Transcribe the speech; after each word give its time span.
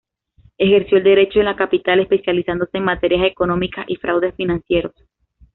Ejerció 0.57 0.97
el 0.97 1.03
derecho 1.03 1.37
en 1.37 1.45
la 1.45 1.55
capital, 1.55 1.99
especializándose 1.99 2.75
en 2.75 2.85
materias 2.85 3.23
económicas 3.23 3.85
y 3.87 3.97
fraudes 3.97 4.33
financieros. 4.33 4.95